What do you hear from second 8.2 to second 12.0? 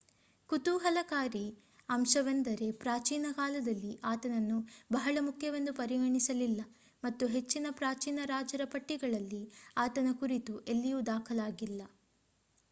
ರಾಜರ ಪಟ್ಟಿಗಳಲ್ಲಿ ಆತನ ಕುರಿತು ಎಲ್ಲಿಯೂ ದಾಖಲಾಗಿಲ್ಲ